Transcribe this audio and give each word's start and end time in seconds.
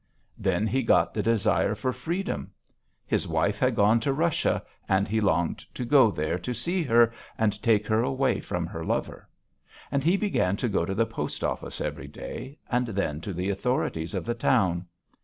Then 0.39 0.65
he 0.65 0.81
got 0.81 1.13
the 1.13 1.21
desire 1.21 1.75
for 1.75 1.93
freedom. 1.93 2.49
His 3.05 3.27
wife 3.27 3.59
had 3.59 3.75
gone 3.75 3.99
to 3.99 4.11
Russia 4.11 4.63
and 4.89 5.07
he 5.07 5.21
longed 5.21 5.59
to 5.75 5.85
go 5.85 6.09
there 6.09 6.39
to 6.39 6.55
see 6.55 6.81
her 6.81 7.13
and 7.37 7.61
take 7.61 7.85
her 7.85 8.01
away 8.01 8.39
from 8.39 8.65
her 8.65 8.83
lover. 8.83 9.29
And 9.91 10.03
he 10.03 10.17
began 10.17 10.57
to 10.57 10.67
go 10.69 10.85
to 10.85 10.95
the 10.95 11.05
post 11.05 11.43
office 11.43 11.79
every 11.79 12.07
day, 12.07 12.57
and 12.67 12.87
then 12.87 13.21
to 13.21 13.31
the 13.31 13.51
authorities 13.51 14.15
of 14.15 14.25
the 14.25 14.33
town. 14.33 14.87